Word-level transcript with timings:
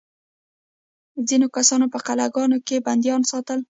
ځینو 1.27 1.47
کسانو 1.55 1.85
په 1.93 1.99
قلعه 2.07 2.29
ګانو 2.35 2.57
کې 2.67 2.83
بندیان 2.85 3.21
ساتل. 3.31 3.59